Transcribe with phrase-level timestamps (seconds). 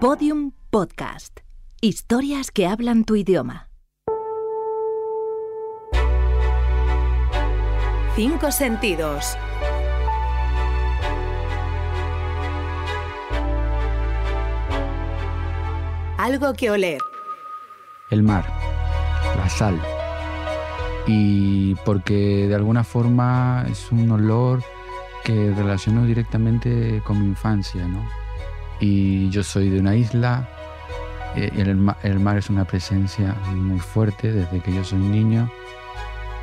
[0.00, 1.40] Podium Podcast.
[1.80, 3.68] Historias que hablan tu idioma.
[8.14, 9.36] Cinco sentidos.
[16.16, 17.00] Algo que oler.
[18.12, 18.44] El mar,
[19.36, 19.82] la sal.
[21.08, 24.62] Y porque de alguna forma es un olor
[25.24, 28.27] que relaciono directamente con mi infancia, ¿no?
[28.80, 30.48] Y yo soy de una isla,
[31.36, 35.50] eh, el, mar es una presencia muy fuerte desde que yo soy niño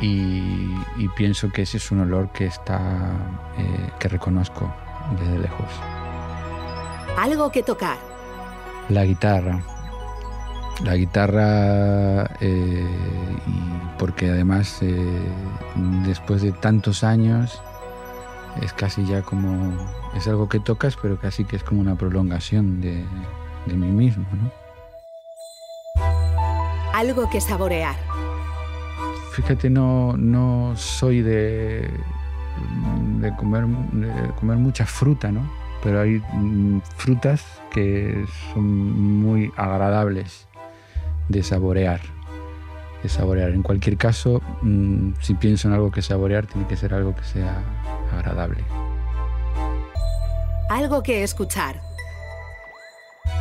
[0.00, 0.74] y,
[1.16, 2.80] pienso que ese es un olor que está,
[3.56, 4.72] eh, que reconozco
[5.18, 5.68] desde lejos.
[7.18, 7.96] Algo que tocar.
[8.88, 9.62] La guitarra.
[10.82, 12.86] La guitarra, eh,
[13.96, 14.80] porque además
[16.04, 17.62] después de tantos años
[18.62, 19.72] es casi ya como,
[20.16, 23.04] es algo que tocas, pero casi que es como una prolongación de,
[23.66, 24.50] de mí mismo, ¿no?
[26.92, 27.96] Algo que saborear.
[29.32, 31.90] Fíjate, no, no soy de,
[33.20, 35.50] de, comer, de comer mucha fruta, ¿no?
[35.82, 40.46] Pero hay mm, frutas que son muy agradables
[41.28, 42.00] de saborear.
[43.02, 43.50] De saborear.
[43.50, 47.24] En cualquier caso, mm, si pienso en algo que saborear, tiene que ser algo que
[47.24, 47.60] sea
[48.24, 48.64] agradable.
[50.70, 51.80] Algo que escuchar.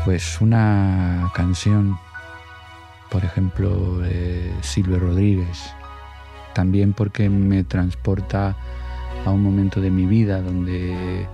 [0.05, 1.97] Pues una canción,
[3.09, 5.73] por ejemplo, de Silvio Rodríguez,
[6.53, 8.55] también porque me transporta
[9.25, 11.27] a un momento de mi vida donde,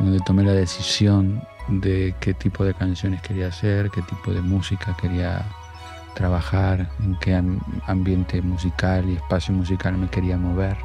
[0.00, 4.96] donde tomé la decisión de qué tipo de canciones quería hacer, qué tipo de música
[5.00, 5.44] quería
[6.14, 7.40] trabajar, en qué
[7.86, 10.76] ambiente musical y espacio musical me quería mover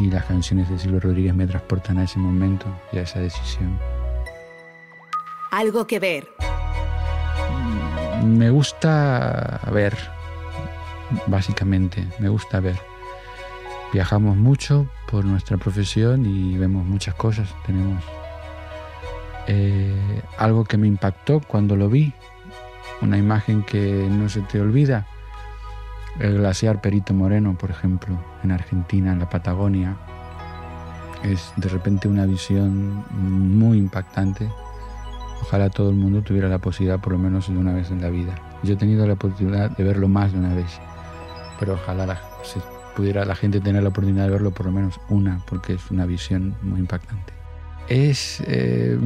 [0.00, 3.78] y las canciones de Silvio Rodríguez me transportan a ese momento y a esa decisión.
[5.50, 6.26] Algo que ver.
[8.24, 9.96] Me gusta ver,
[11.26, 12.78] básicamente, me gusta ver.
[13.92, 17.54] Viajamos mucho por nuestra profesión y vemos muchas cosas.
[17.66, 18.02] Tenemos
[19.46, 22.12] eh, algo que me impactó cuando lo vi,
[23.02, 25.06] una imagen que no se te olvida
[26.18, 29.96] el glaciar Perito Moreno, por ejemplo, en Argentina, en la Patagonia,
[31.22, 34.48] es de repente una visión muy impactante.
[35.42, 38.10] Ojalá todo el mundo tuviera la posibilidad por lo menos de una vez en la
[38.10, 38.34] vida.
[38.62, 40.78] Yo he tenido la oportunidad de verlo más de una vez,
[41.58, 42.20] pero ojalá la,
[42.94, 46.04] pudiera la gente tener la oportunidad de verlo por lo menos una, porque es una
[46.04, 47.40] visión muy impactante
[47.90, 48.96] es, eh,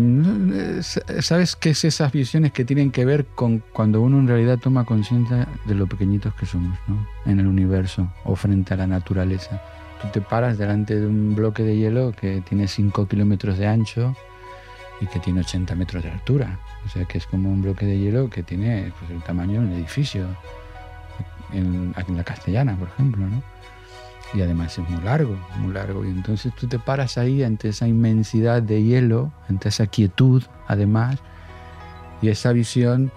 [1.21, 4.85] ¿sabes qué es esas visiones que tienen que ver con cuando uno en realidad toma
[4.85, 7.07] conciencia de lo pequeñitos que somos, ¿no?
[7.27, 9.63] En el universo o frente a la naturaleza.
[10.03, 14.15] Tú te paras delante de un bloque de hielo que tiene 5 kilómetros de ancho
[15.01, 16.59] y que tiene 80 metros de altura.
[16.85, 19.67] O sea que es como un bloque de hielo que tiene pues, el tamaño de
[19.67, 20.27] un edificio,
[21.53, 23.54] en, en la castellana, por ejemplo, ¿no?
[24.33, 26.05] Y además es muy largo, muy largo.
[26.05, 31.19] Y entonces tú te paras ahí ante esa inmensidad de hielo, ante esa quietud, además,
[32.23, 33.13] y esa visión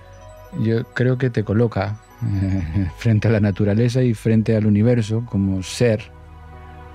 [0.59, 5.63] yo creo que te coloca eh, frente a la naturaleza y frente al universo como
[5.63, 6.12] ser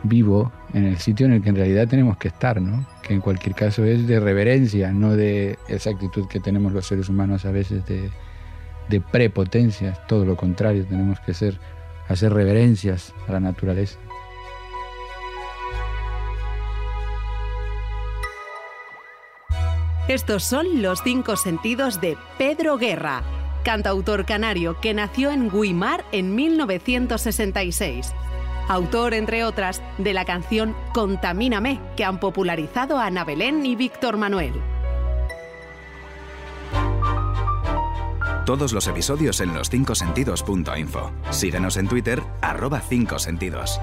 [0.04, 2.84] vivo en el sitio en el que en realidad tenemos que estar, ¿no?
[3.02, 7.08] Que en cualquier caso es de reverencia, no de esa actitud que tenemos los seres
[7.08, 8.10] humanos a veces de,
[8.88, 11.58] de prepotencia, todo lo contrario, tenemos que ser
[12.08, 13.98] hacer reverencias a la naturaleza.
[20.08, 23.22] Estos son los cinco sentidos de Pedro Guerra,
[23.64, 28.12] cantautor canario que nació en Guimar en 1966.
[28.68, 34.52] Autor, entre otras, de la canción Contamíname, que han popularizado Ana Belén y Víctor Manuel.
[38.52, 41.10] Todos los episodios en los 5 sentidos.info.
[41.30, 43.80] Síguenos en Twitter, arroba 5 sentidos.